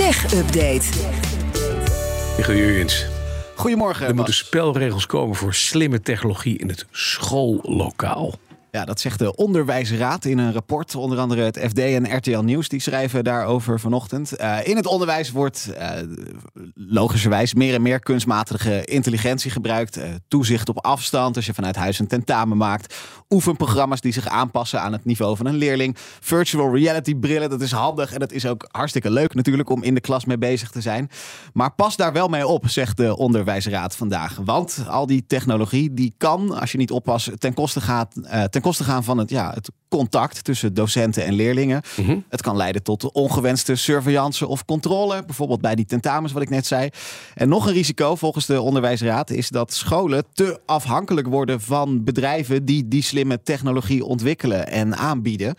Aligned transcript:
Tech 0.00 0.34
Update. 0.34 0.88
Michiel 2.36 2.56
Jurjens. 2.56 3.06
Goedemorgen. 3.54 4.00
Er 4.00 4.06
Bas. 4.06 4.16
moeten 4.16 4.34
spelregels 4.34 5.06
komen 5.06 5.36
voor 5.36 5.54
slimme 5.54 6.00
technologie 6.00 6.58
in 6.58 6.68
het 6.68 6.86
schoollokaal. 6.90 8.34
Ja, 8.72 8.84
dat 8.84 9.00
zegt 9.00 9.18
de 9.18 9.36
Onderwijsraad 9.36 10.24
in 10.24 10.38
een 10.38 10.52
rapport. 10.52 10.94
Onder 10.94 11.18
andere 11.18 11.42
het 11.42 11.58
FD 11.68 11.78
en 11.78 12.16
RTL 12.16 12.38
Nieuws 12.38 12.68
die 12.68 12.80
schrijven 12.80 13.24
daarover 13.24 13.80
vanochtend. 13.80 14.36
Eh, 14.36 14.66
in 14.66 14.76
het 14.76 14.86
onderwijs 14.86 15.30
wordt 15.30 15.72
eh, 15.72 15.90
logischerwijs 16.74 17.54
meer 17.54 17.74
en 17.74 17.82
meer 17.82 18.00
kunstmatige 18.00 18.84
intelligentie 18.84 19.50
gebruikt. 19.50 19.96
Eh, 19.96 20.08
toezicht 20.28 20.68
op 20.68 20.84
afstand 20.84 21.36
als 21.36 21.46
je 21.46 21.54
vanuit 21.54 21.76
huis 21.76 21.98
een 21.98 22.06
tentamen 22.06 22.56
maakt. 22.56 22.94
Oefenprogramma's 23.30 24.00
die 24.00 24.12
zich 24.12 24.28
aanpassen 24.28 24.80
aan 24.80 24.92
het 24.92 25.04
niveau 25.04 25.36
van 25.36 25.46
een 25.46 25.56
leerling. 25.56 25.96
Virtual 26.20 26.74
reality 26.76 27.14
brillen, 27.14 27.50
dat 27.50 27.60
is 27.60 27.72
handig 27.72 28.12
en 28.12 28.18
dat 28.18 28.32
is 28.32 28.46
ook 28.46 28.68
hartstikke 28.70 29.10
leuk 29.10 29.34
natuurlijk 29.34 29.70
om 29.70 29.82
in 29.82 29.94
de 29.94 30.00
klas 30.00 30.24
mee 30.24 30.38
bezig 30.38 30.70
te 30.70 30.80
zijn. 30.80 31.10
Maar 31.52 31.74
pas 31.74 31.96
daar 31.96 32.12
wel 32.12 32.28
mee 32.28 32.46
op, 32.46 32.68
zegt 32.68 32.96
de 32.96 33.16
Onderwijsraad 33.16 33.96
vandaag. 33.96 34.38
Want 34.44 34.84
al 34.88 35.06
die 35.06 35.24
technologie 35.26 35.94
die 35.94 36.14
kan, 36.18 36.60
als 36.60 36.72
je 36.72 36.78
niet 36.78 36.90
oppast, 36.90 37.40
ten 37.40 37.54
koste, 37.54 37.80
gaat, 37.80 38.14
ten 38.60 38.68
koste 38.68 38.84
gaan 38.84 39.04
van 39.04 39.18
het, 39.18 39.30
ja, 39.30 39.50
het 39.54 39.70
contact 39.90 40.44
tussen 40.44 40.74
docenten 40.74 41.24
en 41.24 41.32
leerlingen. 41.32 41.82
Het 42.28 42.42
kan 42.42 42.56
leiden 42.56 42.82
tot 42.82 43.12
ongewenste 43.12 43.74
surveillance 43.74 44.46
of 44.46 44.64
controle. 44.64 45.24
Bijvoorbeeld 45.26 45.60
bij 45.60 45.74
die 45.74 45.84
tentamens, 45.84 46.32
wat 46.32 46.42
ik 46.42 46.50
net 46.50 46.66
zei. 46.66 46.88
En 47.34 47.48
nog 47.48 47.66
een 47.66 47.72
risico 47.72 48.14
volgens 48.16 48.46
de 48.46 48.60
Onderwijsraad 48.60 49.30
is 49.30 49.48
dat 49.48 49.72
scholen 49.72 50.24
te 50.32 50.60
afhankelijk 50.66 51.26
worden 51.26 51.60
van 51.60 52.04
bedrijven 52.04 52.64
die 52.64 52.88
die 52.88 53.02
slimme 53.02 53.42
technologie 53.42 54.04
ontwikkelen 54.04 54.68
en 54.68 54.96
aanbieden. 54.96 55.54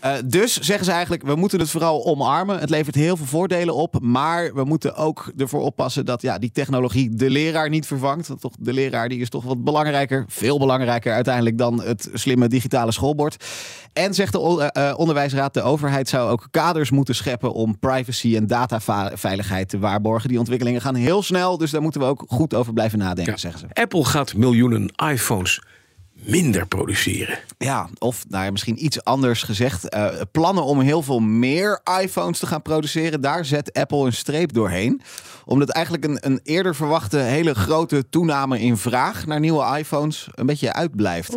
Eh, 0.00 0.12
dus 0.24 0.58
zeggen 0.58 0.84
ze 0.84 0.90
eigenlijk, 0.92 1.22
we 1.22 1.34
moeten 1.34 1.60
het 1.60 1.70
vooral 1.70 2.06
omarmen. 2.06 2.58
Het 2.58 2.70
levert 2.70 2.94
heel 2.94 3.16
veel 3.16 3.26
voordelen 3.26 3.74
op. 3.74 4.00
Maar 4.00 4.54
we 4.54 4.64
moeten 4.64 4.94
ook 4.94 5.32
ervoor 5.36 5.60
oppassen 5.60 6.04
dat 6.04 6.22
ja, 6.22 6.38
die 6.38 6.50
technologie 6.52 7.14
de 7.14 7.30
leraar 7.30 7.68
niet 7.68 7.86
vervangt. 7.86 8.28
Want 8.28 8.40
toch, 8.40 8.52
de 8.58 8.72
leraar 8.72 9.08
die 9.08 9.20
is 9.20 9.28
toch 9.28 9.44
wat 9.44 9.64
belangrijker, 9.64 10.24
veel 10.28 10.58
belangrijker 10.58 11.12
uiteindelijk 11.12 11.58
dan 11.58 11.82
het 11.82 12.08
slimme 12.12 12.48
digitale 12.48 12.92
schoolbord. 12.92 13.44
En 13.92 14.14
zegt 14.14 14.32
de 14.32 14.70
eh, 14.72 14.88
eh, 14.90 14.98
onderwijsraad, 14.98 15.54
de 15.54 15.62
overheid 15.62 16.08
zou 16.08 16.30
ook 16.30 16.48
kaders 16.50 16.90
moeten 16.90 17.14
scheppen 17.14 17.52
om 17.52 17.78
privacy 17.78 18.36
en 18.36 18.46
dataveiligheid 18.46 19.68
te 19.68 19.78
waarborgen. 19.78 20.28
Die 20.28 20.38
ontwikkelingen 20.38 20.80
gaan 20.80 20.94
heel 20.94 21.22
snel, 21.22 21.58
dus 21.58 21.70
daar 21.70 21.82
moeten 21.82 22.00
we 22.00 22.06
ook 22.06 22.24
goed 22.28 22.54
over 22.54 22.72
blijven 22.72 22.98
nadenken, 22.98 23.32
Ja. 23.32 23.38
zeggen 23.38 23.60
ze. 23.60 23.66
Apple 23.82 24.04
gaat 24.04 24.34
miljoenen 24.34 24.92
iPhones 25.10 25.62
minder 26.12 26.66
produceren. 26.66 27.38
Ja, 27.58 27.88
of 27.98 28.24
nou 28.28 28.44
ja, 28.44 28.50
misschien 28.50 28.84
iets 28.84 29.04
anders 29.04 29.42
gezegd. 29.42 29.88
eh, 29.88 30.08
plannen 30.32 30.64
om 30.64 30.80
heel 30.80 31.02
veel 31.02 31.18
meer 31.18 31.80
iPhones 32.02 32.38
te 32.38 32.46
gaan 32.46 32.62
produceren. 32.62 33.20
Daar 33.20 33.44
zet 33.44 33.72
Apple 33.72 34.06
een 34.06 34.12
streep 34.12 34.52
doorheen. 34.52 35.00
Omdat 35.44 35.68
eigenlijk 35.68 36.04
een, 36.04 36.18
een 36.20 36.40
eerder 36.42 36.74
verwachte 36.74 37.18
hele 37.18 37.54
grote 37.54 38.08
toename 38.10 38.60
in 38.60 38.76
vraag 38.76 39.26
naar 39.26 39.40
nieuwe 39.40 39.78
iPhones 39.78 40.28
een 40.34 40.46
beetje 40.46 40.72
uitblijft. 40.72 41.36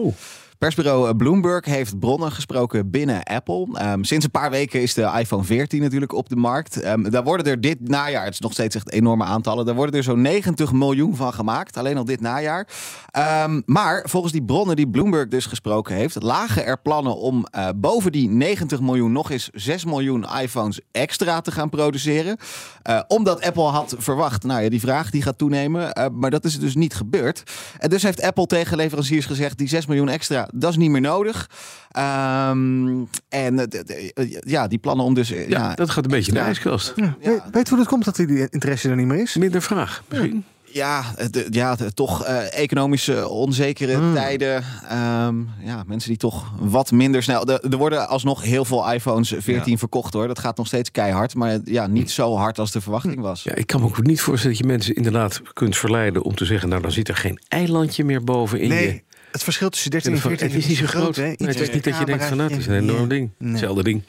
Persbureau 0.60 1.16
Bloomberg 1.16 1.66
heeft 1.66 2.00
bronnen 2.00 2.32
gesproken 2.32 2.90
binnen 2.90 3.24
Apple. 3.24 3.68
Ehm, 3.74 4.04
sinds 4.04 4.26
een 4.26 4.32
paar 4.32 4.50
weken 4.50 4.82
is 4.82 4.94
de 4.94 5.12
iPhone 5.20 5.44
14 5.44 5.82
natuurlijk 5.82 6.14
op 6.14 6.30
de 6.30 6.36
markt. 6.36 6.82
Ehm, 6.82 7.10
daar 7.10 7.24
worden 7.24 7.46
er 7.46 7.62
dit 7.62 7.90
najaar, 7.90 8.24
het 8.24 8.34
is 8.34 8.40
nog 8.40 8.52
steeds 8.52 8.76
echt 8.76 8.92
enorme 8.92 9.24
aantallen, 9.24 9.66
daar 9.66 9.76
worden 9.76 9.96
er 9.96 10.04
zo'n 10.04 10.22
90 10.22 10.72
miljoen 10.72 11.16
van 11.16 11.34
gemaakt. 11.34 11.78
Alleen 11.78 11.98
al 11.98 12.06
dit 12.06 12.22
najaar. 12.22 12.68
Ehm, 13.12 13.62
maar 13.66 14.04
volgens 14.08 14.32
die 14.32 14.44
bronnen 14.44 14.76
die 14.76 14.90
Bloomberg 14.90 15.28
dus 15.28 15.46
gesproken 15.46 15.96
heeft, 15.96 16.24
lagen 16.24 16.66
er 16.66 16.82
plannen 16.82 17.18
om 17.18 17.46
eh, 17.46 17.70
boven 17.76 18.12
die 18.12 18.30
90 18.30 18.82
miljoen 18.82 19.12
nog 19.12 19.32
eens 19.32 19.50
6 19.54 19.86
miljoen 19.86 20.26
iPhones 20.42 20.80
extra 20.92 21.42
te 21.42 21.52
gaan 21.52 21.70
produceren. 21.70 22.38
Eh, 22.82 23.02
omdat 23.08 23.42
Apple 23.42 23.64
had 23.64 23.96
verwacht, 23.98 24.44
nou 24.44 24.62
ja, 24.64 24.70
die 24.70 24.80
vraag 24.80 25.10
die 25.10 25.22
gaat 25.22 25.38
toenemen. 25.38 25.94
eh, 25.94 26.06
maar 26.12 26.32
dat 26.32 26.46
is 26.46 26.60
dus 26.60 26.76
niet 26.76 26.94
gebeurd. 26.94 27.44
En 27.78 27.90
dus 27.90 28.04
heeft 28.04 28.22
Apple 28.22 28.46
tegen 28.46 28.78
leveranciers 28.78 29.26
gezegd, 29.26 29.58
die 29.58 29.68
6 29.68 29.86
miljoen 29.86 30.10
extra, 30.10 30.49
dat 30.54 30.70
is 30.72 30.78
niet 30.78 30.90
meer 30.90 31.02
nodig. 31.02 31.50
Ehm, 31.92 32.88
en 33.30 33.60
eh, 33.60 33.64
d- 33.66 34.40
ja, 34.50 34.68
die 34.68 34.78
plannen 34.80 35.06
om 35.06 35.14
dus... 35.14 35.32
eh, 35.32 35.50
Ja, 35.50 35.76
dat 35.76 35.90
gaat 35.90 36.04
een 36.04 36.10
beetje 36.12 36.32
de 36.32 36.40
extra- 36.40 36.70
ijskast. 36.72 36.94
Ja. 36.96 37.16
Weet, 37.22 37.42
weet 37.52 37.64
je 37.64 37.70
hoe 37.70 37.78
dat 37.78 37.88
komt 37.88 38.06
dat 38.06 38.16
die 38.16 38.48
interesse 38.50 38.90
er 38.90 38.96
niet 38.96 39.08
meer 39.08 39.22
is? 39.22 39.36
Minder 39.36 39.62
vraag 39.62 40.04
misschien. 40.10 40.44
Ja, 40.72 41.04
ja 41.50 41.76
toch 41.94 42.24
eh, 42.24 42.60
economische 42.60 43.28
onzekere 43.28 44.14
tijden. 44.14 44.64
Ehm, 44.90 45.36
ja, 45.64 45.84
mensen 45.88 46.10
die 46.10 46.18
toch 46.18 46.54
wat 46.60 46.92
minder 46.92 47.24
snel. 47.24 47.46
Er, 47.48 47.72
er 47.72 47.78
worden 47.78 48.08
alsnog 48.08 48.44
heel 48.44 48.66
veel 48.66 48.92
iPhones 48.94 49.34
14 49.38 49.78
verkocht 49.78 50.14
hoor. 50.14 50.28
Dat 50.28 50.40
gaat 50.40 50.58
nog 50.58 50.68
steeds 50.68 50.92
keihard. 50.92 51.36
Maar 51.36 51.58
ja, 51.66 51.88
niet 51.88 52.12
zo 52.12 52.36
hard 52.36 52.60
als 52.60 52.72
de 52.72 52.82
verwachting 52.82 53.20
was. 53.20 53.44
Ja, 53.44 53.56
ik 53.56 53.68
kan 53.68 53.80
me 53.82 53.86
ook 53.86 54.04
niet 54.04 54.22
voorstellen 54.22 54.58
dat 54.58 54.66
je 54.66 54.72
mensen 54.74 54.96
inderdaad 54.96 55.42
kunt 55.54 55.78
verleiden 55.78 56.24
om 56.24 56.36
te 56.36 56.46
zeggen... 56.46 56.70
nou, 56.70 56.82
dan 56.82 56.92
zit 56.92 57.08
er 57.08 57.16
geen 57.16 57.40
eilandje 57.48 58.04
meer 58.04 58.24
boven 58.24 58.60
in 58.60 58.70
je... 58.70 59.02
Het 59.32 59.44
verschil 59.44 59.70
tussen 59.70 59.92
13 59.92 60.14
en 60.14 60.20
14 60.20 60.48
Het 60.48 60.56
is 60.58 60.66
niet 60.68 60.78
zo 60.78 60.86
groot. 60.86 61.16
hè? 61.16 61.24
Nee, 61.24 61.36
het 61.38 61.60
is 61.60 61.72
niet 61.72 61.84
dat 61.84 61.98
je 61.98 62.06
denkt 62.06 62.26
van 62.26 62.38
nou, 62.38 62.50
het 62.50 62.60
is 62.60 62.68
een 62.68 62.74
enorm 62.76 63.08
ding. 63.08 63.30
Nee. 63.38 63.52
Hetzelfde 63.52 63.84
ding. 63.84 64.04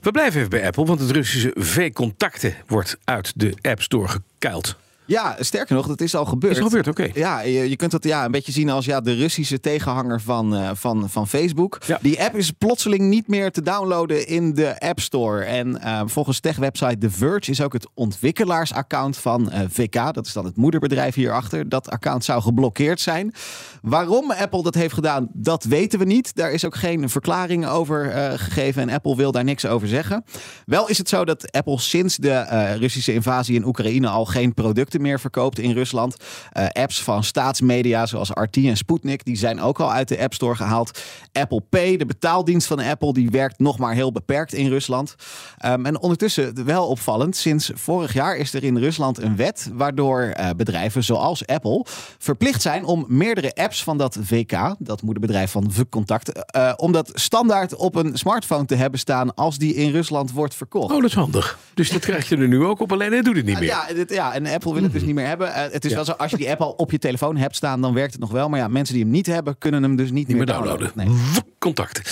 We 0.00 0.10
blijven 0.10 0.38
even 0.38 0.50
bij 0.50 0.66
Apple, 0.66 0.84
want 0.84 1.00
het 1.00 1.10
Russische 1.10 1.50
V-contacten 1.54 2.54
wordt 2.66 2.98
uit 3.04 3.32
de 3.36 3.54
App 3.62 3.82
Store 3.82 4.08
gekuild. 4.08 4.76
Ja, 5.06 5.36
sterker 5.40 5.74
nog, 5.74 5.86
dat 5.86 6.00
is 6.00 6.14
al 6.14 6.24
gebeurd. 6.24 6.56
Is 6.56 6.62
al 6.62 6.68
gebeurd, 6.68 6.88
oké. 6.88 7.10
Ja, 7.14 7.40
je, 7.40 7.68
je 7.70 7.76
kunt 7.76 7.90
dat 7.90 8.04
ja, 8.04 8.24
een 8.24 8.30
beetje 8.30 8.52
zien 8.52 8.70
als 8.70 8.84
ja, 8.84 9.00
de 9.00 9.14
Russische 9.14 9.60
tegenhanger 9.60 10.20
van, 10.20 10.56
eh, 10.56 10.70
van, 10.74 11.10
van 11.10 11.28
Facebook. 11.28 11.78
Ja. 11.86 11.98
Die 12.02 12.22
app 12.22 12.36
is 12.36 12.50
plotseling 12.50 13.02
niet 13.02 13.28
meer 13.28 13.50
te 13.50 13.62
downloaden 13.62 14.26
in 14.26 14.54
de 14.54 14.80
App 14.80 15.00
Store. 15.00 15.44
En 15.44 15.80
eh, 15.80 16.02
volgens 16.06 16.40
tech-website 16.40 16.98
The 16.98 17.10
Verge 17.10 17.50
is 17.50 17.60
ook 17.60 17.72
het 17.72 17.88
ontwikkelaarsaccount 17.94 19.16
van 19.16 19.50
eh, 19.50 19.60
VK, 19.68 20.14
dat 20.14 20.26
is 20.26 20.32
dan 20.32 20.44
het 20.44 20.56
moederbedrijf 20.56 21.14
hierachter, 21.14 21.68
dat 21.68 21.90
account 21.90 22.24
zou 22.24 22.42
geblokkeerd 22.42 23.00
zijn. 23.00 23.34
Waarom 23.82 24.30
Apple 24.30 24.62
dat 24.62 24.74
heeft 24.74 24.94
gedaan, 24.94 25.28
dat 25.32 25.64
weten 25.64 25.98
we 25.98 26.04
niet. 26.04 26.34
Daar 26.34 26.52
is 26.52 26.64
ook 26.64 26.76
geen 26.76 27.08
verklaring 27.08 27.66
over 27.66 28.10
gegeven 28.38 28.82
en 28.82 28.90
Apple 28.90 29.16
wil 29.16 29.32
daar 29.32 29.44
niks 29.44 29.66
over 29.66 29.88
zeggen. 29.88 30.24
Wel 30.64 30.88
is 30.88 30.98
het 30.98 31.08
zo 31.08 31.24
dat 31.24 31.52
Apple 31.52 31.78
sinds 31.78 32.16
de 32.16 32.40
Russische 32.78 33.12
invasie 33.12 33.54
in 33.54 33.66
Oekraïne 33.66 34.08
al 34.08 34.24
geen 34.24 34.54
producten 34.54 34.95
meer 35.00 35.20
verkoopt 35.20 35.58
in 35.58 35.72
Rusland. 35.72 36.16
Eh, 36.52 36.66
apps 36.72 37.02
van 37.02 37.24
staatsmedia 37.24 38.06
zoals 38.06 38.30
RT 38.30 38.56
en 38.56 38.76
Sputnik, 38.76 39.24
die 39.24 39.36
zijn 39.36 39.60
ook 39.60 39.80
al 39.80 39.92
uit 39.92 40.08
de 40.08 40.20
App 40.20 40.34
Store 40.34 40.54
gehaald. 40.54 41.00
Apple 41.32 41.60
Pay, 41.60 41.96
de 41.96 42.06
betaaldienst 42.06 42.66
van 42.66 42.78
Apple, 42.78 43.12
die 43.12 43.30
werkt 43.30 43.58
nog 43.58 43.78
maar 43.78 43.94
heel 43.94 44.12
beperkt 44.12 44.52
in 44.52 44.68
Rusland. 44.68 45.14
Ehm, 45.58 45.86
en 45.86 46.00
ondertussen 46.00 46.64
wel 46.64 46.86
opvallend, 46.86 47.36
sinds 47.36 47.70
vorig 47.74 48.12
jaar 48.12 48.36
is 48.36 48.54
er 48.54 48.64
in 48.64 48.78
Rusland 48.78 49.18
een 49.18 49.36
wet 49.36 49.70
waardoor 49.72 50.22
eh, 50.22 50.50
bedrijven 50.56 51.04
zoals 51.04 51.46
Apple 51.46 51.84
verplicht 52.18 52.62
zijn 52.62 52.84
om 52.84 53.04
meerdere 53.08 53.54
apps 53.54 53.82
van 53.82 53.98
dat 53.98 54.18
VK, 54.20 54.74
dat 54.78 55.02
moederbedrijf 55.02 55.50
van 55.50 55.72
VK-contact, 55.72 56.32
eh, 56.32 56.72
om 56.76 56.92
dat 56.92 57.10
standaard 57.14 57.74
op 57.74 57.94
een 57.94 58.18
smartphone 58.18 58.64
te 58.64 58.74
hebben 58.74 59.00
staan 59.00 59.34
als 59.34 59.58
die 59.58 59.74
in 59.74 59.90
Rusland 59.90 60.32
wordt 60.32 60.54
verkocht. 60.54 60.92
Oh, 60.92 61.00
dat 61.00 61.10
is 61.10 61.14
handig. 61.14 61.58
Dus 61.74 61.90
dat 61.90 62.00
krijg 62.00 62.28
je 62.28 62.36
er 62.36 62.48
nu 62.48 62.64
ook 62.64 62.80
op, 62.80 62.92
alleen 62.92 63.12
hij 63.12 63.22
doet 63.22 63.36
het 63.36 63.44
niet 63.44 63.58
meer. 63.58 63.68
Ja, 63.68 63.86
dit, 63.94 64.10
ja, 64.12 64.34
en 64.34 64.46
Apple 64.46 64.74
wil 64.74 64.85
het 64.92 64.98
dus 64.98 65.06
niet 65.06 65.14
meer 65.14 65.26
hebben. 65.26 65.54
Eh, 65.54 65.72
het 65.72 65.84
is 65.84 65.90
Ja. 65.90 65.96
wel 65.96 66.04
zo, 66.04 66.12
als 66.12 66.30
je 66.30 66.36
die 66.36 66.50
app 66.50 66.60
al 66.60 66.70
op 66.70 66.90
je 66.90 66.98
telefoon 66.98 67.36
hebt 67.36 67.56
staan, 67.56 67.80
dan 67.80 67.94
werkt 67.94 68.12
het 68.12 68.20
nog 68.20 68.30
wel. 68.30 68.48
Maar 68.48 68.58
ja, 68.58 68.68
mensen 68.68 68.94
die 68.94 69.02
hem 69.02 69.12
niet 69.12 69.26
hebben, 69.26 69.58
kunnen 69.58 69.82
hem 69.82 69.96
dus 69.96 70.10
niet, 70.10 70.28
Niet 70.28 70.36
meer 70.36 70.46
downloaden. 70.46 70.90
Nee. 70.94 71.06
Wuk, 71.08 71.44
Contacten. 71.58 72.02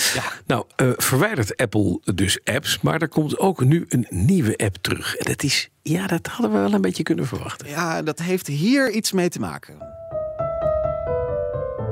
Nou, 0.45 0.65
eh, 0.75 0.89
verwijdert 0.97 1.57
Apple 1.57 1.99
dus 2.15 2.39
apps, 2.43 2.81
maar 2.81 3.01
er 3.01 3.07
komt 3.09 3.39
ook 3.39 3.63
nu 3.63 3.85
een 3.89 4.05
nieuwe 4.09 4.57
app 4.57 4.75
terug. 4.81 5.15
En 5.15 5.25
dat 5.31 5.43
is, 5.43 5.69
ja, 5.81 6.07
dat 6.07 6.27
hadden 6.27 6.51
we 6.51 6.57
wel 6.59 6.73
een 6.73 6.81
beetje 6.81 7.03
kunnen 7.03 7.27
verwachten. 7.27 7.67
Ja, 7.69 8.01
dat 8.01 8.19
heeft 8.19 8.47
hier 8.47 8.91
iets 8.91 9.11
mee 9.11 9.29
te 9.29 9.39
maken. 9.39 9.73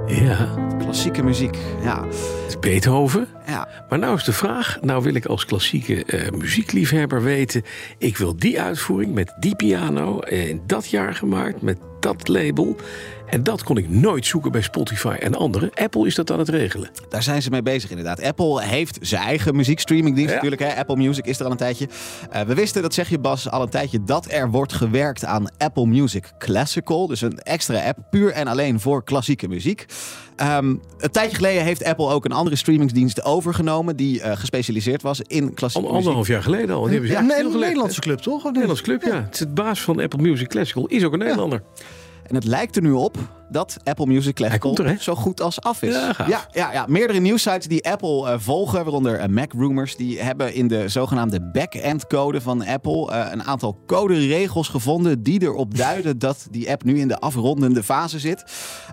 Ja, 0.08 0.56
Klassieke 0.94 1.24
muziek. 1.24 1.58
Ja, 1.84 2.06
Beethoven. 2.60 3.28
ja. 3.48 3.68
Maar 3.90 4.00
nou 4.00 4.16
is 4.16 4.24
de 4.24 4.34
vraag, 4.34 4.78
nou 4.82 5.04
wil 5.04 5.14
ik 5.14 5.26
als 5.26 5.46
klassieke 5.46 6.06
eh, 6.06 6.32
muziekliefhebber 6.32 7.24
weten... 7.24 7.64
ik 7.98 8.18
wil 8.18 8.36
die 8.36 8.62
uitvoering 8.62 9.14
met 9.14 9.34
die 9.40 9.56
piano 9.56 10.20
eh, 10.20 10.50
in 10.50 10.62
dat 10.66 10.90
jaar 10.90 11.16
gemaakt, 11.16 11.62
met 11.62 11.78
dat 12.04 12.28
label... 12.28 12.76
En 13.30 13.44
dat 13.44 13.64
kon 13.64 13.78
ik 13.78 13.90
nooit 13.90 14.26
zoeken 14.26 14.52
bij 14.52 14.62
Spotify 14.62 15.16
en 15.20 15.36
anderen. 15.36 15.70
Apple 15.74 16.06
is 16.08 16.16
dat 16.16 16.32
aan 16.32 16.40
het 16.40 16.50
regelen. 16.50 16.90
Daar 17.10 17.24
zijn 17.24 17.42
ze 17.42 17.50
mee 17.50 17.62
bezig 17.62 17.90
inderdaad. 17.90 18.22
Apple 18.24 18.62
heeft 18.64 18.98
zijn 19.02 19.22
eigen 19.24 19.56
muziekstreamingdienst 19.56 20.30
Ja. 20.30 20.36
natuurlijk. 20.36 20.62
Hè? 20.62 20.76
Apple 20.80 20.96
Music 20.96 21.26
is 21.26 21.40
er 21.40 21.46
al 21.46 21.52
een 21.52 21.58
tijdje. 21.58 21.88
Eh, 22.32 22.42
we 22.42 22.54
wisten, 22.54 22.82
dat 22.82 22.94
zeg 22.94 23.10
je 23.10 23.20
Bas, 23.20 23.50
al 23.50 23.62
een 23.62 23.70
tijdje... 23.70 24.04
dat 24.04 24.32
er 24.32 24.50
wordt 24.52 24.74
gewerkt 24.74 25.26
aan 25.26 25.48
Apple 25.58 25.86
Music 25.86 26.32
Classical. 26.38 27.08
Dus 27.08 27.22
een 27.22 27.38
extra 27.40 27.88
app 27.88 27.98
puur 28.10 28.32
en 28.32 28.48
alleen 28.48 28.80
voor 28.80 29.04
klassieke 29.04 29.48
muziek. 29.48 29.86
Ehm, 30.36 30.66
een 30.98 31.12
tijdje 31.12 31.36
geleden 31.36 31.64
heeft 31.64 31.84
Apple 31.84 32.08
ook 32.10 32.26
een 32.26 32.32
andere 32.32 32.56
streamingsdienst 32.56 33.24
overgenomen... 33.24 33.96
die 33.96 34.22
eh, 34.22 34.38
gespecialiseerd 34.38 35.02
was 35.02 35.22
in 35.22 35.54
klassieke 35.54 35.88
Al, 35.88 35.94
muziek. 35.94 36.08
anderhalf 36.10 36.28
jaar 36.28 36.44
geleden 36.44 36.76
al. 36.76 36.82
Die 36.84 36.92
hebben 36.92 37.08
ze 37.10 37.14
Ja, 37.16 37.20
een? 37.22 37.60
Nederlandse 37.60 38.02
club, 38.02 38.20
toch? 38.20 38.36
Of 38.38 38.44
niet? 38.44 38.52
Nederlands 38.52 38.82
club, 38.82 39.04
ja. 39.04 39.16
Het 39.24 39.34
is 39.34 39.40
het 39.40 39.54
baas 39.54 39.82
van 39.82 40.00
Apple 40.00 40.22
Music 40.22 40.48
Classical, 40.48 40.86
is 40.88 41.04
ook 41.04 41.14
een 41.14 41.20
Nederlander. 41.20 41.62
En 42.28 42.36
het 42.36 42.44
lijkt 42.44 42.76
er 42.76 42.82
nu 42.82 42.92
op 42.92 43.18
dat 43.54 43.78
Apple 43.84 44.06
Music 44.06 44.36
Classical 44.36 44.76
er, 44.78 44.98
zo 45.00 45.16
goed 45.16 45.42
als 45.42 45.62
af 45.62 45.82
is. 45.82 45.94
Ja, 45.94 46.16
ja, 46.28 46.48
ja, 46.52 46.74
ja. 46.74 46.86
Meerdere 46.88 47.20
nieuwsites 47.20 47.68
die 47.68 47.90
Apple 47.90 48.30
eh, 48.30 48.40
volgen, 48.40 48.84
waaronder 48.84 49.20
eh, 49.20 49.28
Mac 49.28 49.54
Rumors, 49.54 49.96
die 49.96 50.22
hebben 50.22 50.54
in 50.54 50.68
de 50.68 50.90
zogenaamde 50.90 51.42
back-end 51.42 52.08
code 52.08 52.42
van 52.42 52.66
Apple 52.66 53.12
eh, 53.12 53.32
een 53.32 53.44
aantal 53.44 53.80
coderegels 53.88 54.68
gevonden 54.68 55.24
die 55.24 55.42
erop 55.42 55.78
duiden 55.86 56.20
dat 56.20 56.48
die 56.52 56.72
app 56.72 56.84
nu 56.84 57.00
in 57.00 57.08
de 57.08 57.20
afrondende 57.20 57.84
fase 57.84 58.20
zit. 58.20 58.44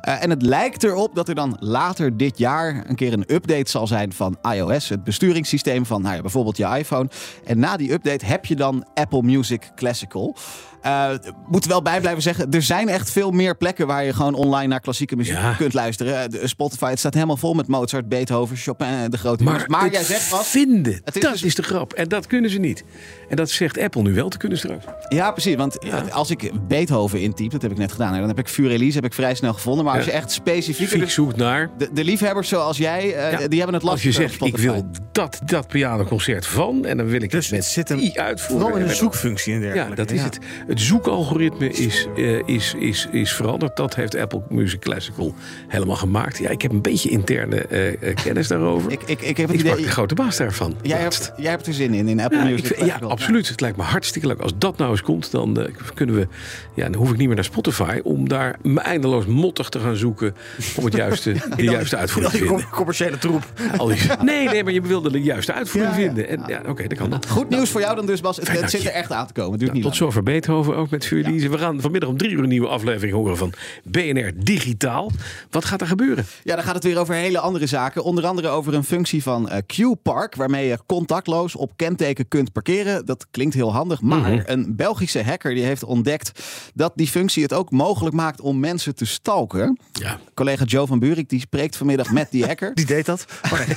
En 0.00 0.30
het 0.30 0.42
lijkt 0.42 0.82
erop 0.82 1.14
dat 1.14 1.28
er 1.28 1.34
dan 1.34 1.56
later 1.60 2.16
dit 2.16 2.38
jaar 2.38 2.84
een 2.86 2.96
keer 2.96 3.12
een 3.12 3.34
update 3.34 3.70
zal 3.70 3.86
zijn 3.86 4.12
van 4.12 4.38
iOS, 4.42 4.88
het 4.88 5.04
besturingssysteem 5.04 5.86
van 5.86 6.02
nou 6.02 6.14
ja, 6.14 6.20
bijvoorbeeld 6.20 6.56
je 6.56 6.64
iPhone. 6.64 7.08
En 7.44 7.58
na 7.58 7.76
die 7.76 7.92
update 7.92 8.24
heb 8.26 8.44
je 8.44 8.56
dan 8.56 8.86
Apple 8.94 9.22
Music 9.22 9.70
Classical. 9.74 10.36
Eh 10.82 11.10
moet 11.48 11.62
er 11.64 11.70
wel 11.70 11.82
bij 11.82 12.00
blijven 12.00 12.22
zeggen, 12.22 12.50
er 12.50 12.62
zijn 12.62 12.88
echt 12.88 13.10
veel 13.10 13.30
meer 13.30 13.56
plekken 13.56 13.86
waar 13.86 14.04
je 14.04 14.12
gewoon 14.12 14.34
online 14.34 14.66
naar 14.66 14.80
klassieke 14.80 15.16
muziek 15.16 15.34
Ja. 15.34 15.52
kunt 15.52 15.74
luisteren. 15.74 16.22
Eh, 16.22 16.28
de 16.40 16.46
Spotify, 16.48 16.88
het 16.90 16.98
staat 16.98 17.14
helemaal 17.14 17.36
vol 17.36 17.54
met 17.54 17.66
Mozart, 17.66 18.08
Beethoven, 18.08 18.56
Chopin, 18.56 19.10
de 19.10 19.18
grote 19.18 19.44
Maar. 19.44 19.64
Maar 19.66 19.82
het 19.82 19.92
jij 19.92 20.02
zegt 20.04 20.30
wat? 20.30 20.46
vinden, 20.46 21.00
Het 21.04 21.16
is 21.16 21.22
dat 21.22 21.32
dus- 21.32 21.42
is 21.42 21.54
de 21.54 21.62
grap. 21.62 21.92
En 21.92 22.08
dat 22.08 22.26
kunnen 22.26 22.50
ze 22.50 22.58
niet. 22.58 22.84
En 23.28 23.36
dat 23.36 23.50
zegt 23.50 23.78
Apple 23.78 24.02
nu 24.02 24.14
wel 24.14 24.28
te 24.28 24.36
kunnen 24.36 24.58
straks. 24.58 24.84
Ja, 25.08 25.30
precies. 25.32 25.54
Want 25.54 25.76
Ja. 25.80 26.04
als 26.10 26.30
ik 26.30 26.50
Beethoven 26.68 27.20
intyp, 27.20 27.50
dat 27.50 27.62
heb 27.62 27.70
ik 27.70 27.78
net 27.78 27.92
gedaan, 27.92 28.12
hè, 28.12 28.18
dan 28.18 28.28
heb 28.28 28.38
ik 28.38 28.48
Furelise 28.48 28.94
heb 28.96 29.04
ik 29.04 29.12
vrij 29.14 29.34
snel 29.34 29.52
gevonden. 29.52 29.84
Maar 29.84 29.96
als 29.96 30.04
Ja. 30.04 30.10
je 30.12 30.16
echt 30.16 30.30
specifiek... 30.32 30.88
Fiek 30.88 31.10
zoekt 31.10 31.36
naar. 31.36 31.70
De, 31.78 31.88
de 31.92 32.04
liefhebbers 32.04 32.48
zoals 32.48 32.76
jij, 32.76 33.14
eh, 33.14 33.32
Ja. 33.40 33.48
die 33.48 33.58
hebben 33.58 33.76
het 33.80 33.88
Als 33.88 34.02
je 34.02 34.08
lastig. 34.08 34.30
zegt, 34.30 34.44
ik 34.44 34.56
wil 34.56 34.86
dat, 35.12 35.40
dat 35.44 35.68
pianoconcert 35.68 36.46
van. 36.46 36.84
En 36.84 36.96
dan 36.96 37.06
wil 37.06 37.22
ik 37.22 37.30
Dus 37.30 37.44
het 37.46 37.54
met 37.54 37.64
zit 37.64 37.88
hem 37.88 37.98
die 37.98 38.20
uitvoeren. 38.20 38.60
Vooral 38.60 38.76
in 38.78 38.84
En 38.84 38.90
een 38.90 38.96
zoekfunctie 38.96 39.52
en 39.54 39.60
Ja, 39.60 39.64
dergelijke. 39.66 39.94
dat 39.94 40.10
is 40.10 40.22
het. 40.22 40.38
Het 40.70 40.80
zoekalgoritme 40.80 41.68
is, 41.68 42.06
eh, 42.16 42.48
is, 42.48 42.74
is, 42.78 43.08
is 43.12 43.32
veranderd. 43.32 43.76
Dat 43.76 43.94
heeft 43.94 44.16
Apple 44.16 44.42
Music 44.48 44.80
Classical 44.80 45.34
helemaal 45.68 45.96
gemaakt. 45.96 46.38
Ja, 46.38 46.48
ik 46.48 46.62
heb 46.62 46.70
een 46.72 46.80
beetje 46.82 47.08
interne 47.10 47.56
eh, 47.60 47.88
eh, 48.08 48.16
kennis 48.24 48.48
daarover. 48.48 48.92
Ik, 48.92 49.00
ik, 49.06 49.20
ik 49.22 49.36
heb 49.36 49.46
Ik 49.46 49.52
het 49.52 49.60
sprak 49.60 49.72
idee... 49.74 49.84
de 49.86 49.90
grote 49.92 50.14
baas 50.14 50.36
daarvan. 50.36 50.74
Jij 50.82 50.98
hebt, 50.98 51.32
jij 51.36 51.50
hebt 51.50 51.66
er 51.66 51.72
zin 51.74 51.94
in, 51.94 52.08
in 52.08 52.20
Apple 52.20 52.38
Ja, 52.38 52.44
ik 52.44 52.50
Music. 52.50 52.66
vind- 52.76 52.88
ja, 52.88 52.98
absoluut. 53.08 53.48
Het 53.48 53.60
lijkt 53.60 53.76
me 53.76 53.82
hartstikke 53.82 54.26
leuk. 54.26 54.40
Als 54.40 54.52
dat 54.58 54.76
nou 54.76 54.90
eens 54.90 55.02
komt, 55.02 55.30
dan 55.30 55.66
kunnen 55.94 56.14
we. 56.14 56.26
Ja, 56.74 56.84
dan 56.88 56.94
hoef 56.94 57.10
ik 57.10 57.16
niet 57.16 57.26
meer 57.26 57.36
naar 57.36 57.44
Spotify 57.44 58.00
om 58.02 58.28
daar 58.28 58.56
eindeloos 58.74 59.26
mottig 59.26 59.68
te 59.68 59.78
gaan 59.78 59.96
zoeken 59.96 60.34
om 60.76 60.84
het 60.84 60.94
juiste, 60.94 61.32
de 61.56 61.62
juiste 61.62 61.96
uitvoering 61.96 62.32
te 62.32 62.38
vinden. 62.38 62.56
com- 62.62 62.70
commerciële 62.70 63.18
troep. 63.18 63.42
Al 63.76 63.86
die- 63.86 63.96
nee, 64.22 64.48
nee, 64.48 64.64
maar 64.64 64.72
je 64.72 64.80
wilde 64.82 65.10
de 65.10 65.22
juiste 65.22 65.52
uitvoering 65.52 65.94
Ja, 65.94 66.00
vinden. 66.00 66.28
En 66.28 66.42
ja, 66.46 66.60
oké, 66.68 66.86
dat 66.86 66.98
kan 66.98 67.10
dan. 67.10 67.20
Goed 67.28 67.48
nieuws 67.48 67.70
voor 67.70 67.80
jou 67.80 67.96
dan 67.96 68.06
dus, 68.06 68.20
Bas. 68.20 68.36
Het, 68.36 68.70
zit 68.70 68.84
er 68.84 68.90
echt 68.92 69.12
aan 69.12 69.26
te 69.26 69.32
komen. 69.32 69.58
Duurt 69.58 69.72
niet 69.72 69.82
Tot 69.82 69.96
zover 69.96 70.22
Beethoven 70.22 70.58
ook 70.68 70.90
met. 70.90 71.08
We 71.08 71.58
gaan 71.58 71.80
vanmiddag 71.80 72.08
om 72.10 72.16
drie 72.16 72.30
uur 72.30 72.42
een 72.42 72.48
nieuwe 72.48 72.68
aflevering 72.68 73.12
horen 73.14 73.36
van 73.36 73.52
BNR 73.84 74.32
Digitaal. 74.36 75.10
Wat 75.50 75.64
gaat 75.64 75.80
er 75.80 75.86
gebeuren? 75.86 76.26
Ja, 76.44 76.54
dan 76.54 76.64
gaat 76.64 76.74
het 76.74 76.84
weer 76.84 76.98
over 76.98 77.14
hele 77.14 77.38
andere 77.38 77.66
zaken. 77.66 78.04
Onder 78.04 78.26
andere 78.26 78.48
over 78.48 78.74
een 78.74 78.84
functie 78.84 79.22
van 79.22 79.48
eh, 79.48 79.58
Q-Park, 79.66 80.34
waarmee 80.34 80.66
je 80.68 80.78
contactloos 80.86 81.56
op 81.56 81.72
kenteken 81.76 82.28
kunt 82.28 82.52
parkeren. 82.52 83.06
Dat 83.06 83.26
klinkt 83.30 83.54
heel 83.54 83.72
handig, 83.72 84.00
maar 84.00 84.18
Mhm. 84.20 84.42
een 84.46 84.76
Belgische 84.76 85.22
hacker 85.22 85.54
die 85.54 85.64
heeft 85.64 85.84
ontdekt 85.84 86.42
dat 86.74 86.92
die 86.94 87.06
functie 87.08 87.42
het 87.42 87.52
ook 87.52 87.70
mogelijk 87.70 88.14
maakt 88.14 88.40
om 88.40 88.60
mensen 88.60 88.94
te 88.94 89.04
stalken. 89.06 89.78
Ja. 89.92 90.18
Collega 90.34 90.64
Joe 90.64 90.86
van 90.86 90.98
Buurik 90.98 91.28
die 91.28 91.40
spreekt 91.40 91.76
vanmiddag 91.76 92.10
met 92.12 92.30
die 92.30 92.44
hacker. 92.46 92.74
Die 92.80 92.86
deed 92.86 93.06
dat. 93.06 93.24
Oh, 93.44 93.52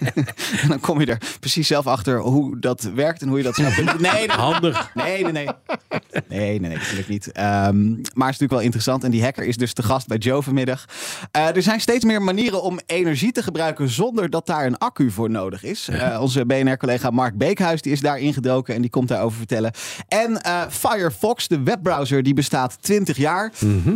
nee. 0.00 0.12
En 0.62 0.68
dan 0.68 0.80
kom 0.80 1.00
je 1.00 1.06
er 1.06 1.18
precies 1.40 1.66
zelf 1.66 1.86
achter 1.86 2.18
hoe 2.18 2.58
dat 2.58 2.82
werkt 2.94 3.22
en 3.22 3.28
hoe 3.28 3.36
je 3.38 3.44
dat 3.44 3.56
nee, 3.98 4.28
Handig. 4.28 4.90
Nee, 4.94 5.24
nee, 5.32 5.44
nee. 5.44 5.54
Nee, 6.28 6.58
nee, 6.58 6.60
nee, 6.60 6.76
natuurlijk 6.76 7.08
niet. 7.08 7.32
Ehm, 7.32 7.90
maar 7.90 7.98
het 8.00 8.08
is 8.08 8.14
natuurlijk 8.14 8.50
wel 8.50 8.60
interessant. 8.60 9.04
En 9.04 9.10
die 9.10 9.22
hacker 9.22 9.44
is 9.44 9.56
dus 9.56 9.72
te 9.72 9.82
gast 9.82 10.06
bij 10.06 10.16
Joe 10.16 10.42
vanmiddag. 10.42 10.84
Eh, 11.30 11.56
er 11.56 11.62
zijn 11.62 11.80
steeds 11.80 12.04
meer 12.04 12.22
manieren 12.22 12.62
om 12.62 12.80
energie 12.86 13.32
te 13.32 13.42
gebruiken 13.42 13.88
zonder 13.88 14.30
dat 14.30 14.46
daar 14.46 14.66
een 14.66 14.78
accu 14.78 15.10
voor 15.10 15.30
nodig 15.30 15.62
is. 15.62 15.88
Eh, 15.88 16.20
onze 16.20 16.46
BNR-collega 16.46 17.10
Mark 17.10 17.36
Beekhuis 17.36 17.82
die 17.82 17.92
is 17.92 18.00
daar 18.00 18.18
ingedoken 18.18 18.74
en 18.74 18.80
die 18.80 18.90
komt 18.90 19.08
daarover 19.08 19.38
vertellen. 19.38 19.72
En 20.08 20.42
eh, 20.42 20.62
Firefox, 20.68 21.48
de 21.48 21.62
webbrowser, 21.62 22.22
die 22.22 22.34
bestaat 22.34 22.82
20 22.82 23.16
jaar. 23.16 23.52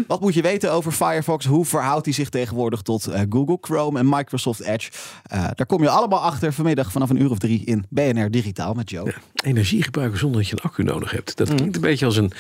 Wat 0.07 0.21
moet 0.21 0.35
je 0.35 0.43
weten 0.43 0.73
over 0.73 0.93
Firefox? 0.93 1.47
Hoe 1.47 1.65
verhoudt 1.65 2.05
hij 2.05 2.15
zich 2.15 2.29
tegenwoordig 2.29 2.83
tot 2.83 3.07
eh, 3.07 3.21
Google 3.29 3.59
Chrome 3.61 3.99
en 3.99 4.09
Microsoft 4.09 4.61
Edge? 4.61 4.91
Eh, 5.23 5.47
daar 5.55 5.67
kom 5.67 5.83
je 5.83 5.89
allemaal 5.89 6.21
achter 6.21 6.53
vanmiddag 6.53 6.93
vanaf 6.93 7.11
een 7.11 7.23
uur 7.23 7.31
of 7.31 7.39
drie 7.39 7.65
in 7.65 7.85
BNR 7.89 8.31
Digitaal 8.31 8.75
met 8.75 8.91
Joe. 8.91 9.15
Energie 9.45 9.83
gebruiken 9.83 10.19
zonder 10.19 10.41
dat 10.41 10.49
je 10.49 10.57
een 10.57 10.63
accu 10.63 10.83
nodig 10.83 11.11
hebt. 11.11 11.24
Dat 11.25 11.55
klinkt 11.55 11.75
een 11.75 11.81
beetje 11.81 12.05
als 12.07 12.17
een 12.17 12.33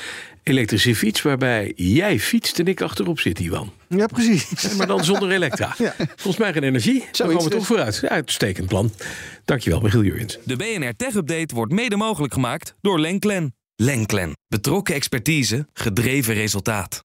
elektrische 0.42 0.94
fiets 0.94 1.22
waarbij 1.22 1.72
jij 1.76 2.20
fietst 2.20 2.58
en 2.58 2.66
ik 2.66 2.80
achterop 2.80 3.20
zit, 3.20 3.38
Iwan. 3.40 3.72
Ja, 3.88 4.06
precies. 4.06 4.74
Maar 4.76 4.86
dan 4.86 5.04
zonder 5.04 5.30
elektra. 5.30 5.74
Ja. 5.78 5.94
Volgens 5.96 6.36
mij 6.36 6.52
geen 6.52 6.62
energie. 6.62 6.98
Dan 6.98 7.08
Zoiets 7.12 7.34
gaan 7.34 7.44
we 7.44 7.50
toch 7.50 7.58
dus. 7.58 7.66
vooruit. 7.66 7.98
Ja, 8.02 8.08
uitstekend 8.08 8.68
plan. 8.68 8.92
Dankjewel, 9.44 9.80
Michiel 9.80 10.02
Jurjens. 10.02 10.38
De 10.44 10.56
BNR 10.56 10.96
Tech 10.96 11.14
Update 11.14 11.54
wordt 11.54 11.72
mede 11.72 11.96
mogelijk 11.96 12.32
gemaakt 12.32 12.74
door 12.80 13.00
Lenklen. 13.00 13.54
Lenklen. 13.76 14.32
Betrokken 14.48 14.94
expertise, 14.94 15.66
gedreven 15.72 16.34
resultaat. 16.34 17.04